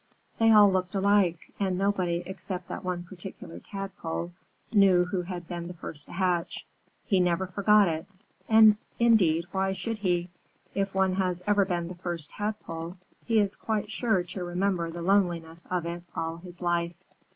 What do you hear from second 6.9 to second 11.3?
He never forgot it, and indeed why should he? If one